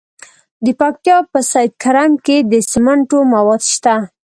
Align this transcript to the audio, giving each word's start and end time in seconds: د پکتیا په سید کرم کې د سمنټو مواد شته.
د 0.65 0.67
پکتیا 0.79 1.17
په 1.31 1.39
سید 1.51 1.71
کرم 1.83 2.11
کې 2.25 2.37
د 2.51 2.53
سمنټو 2.71 3.19
مواد 3.33 3.61
شته. 3.73 3.95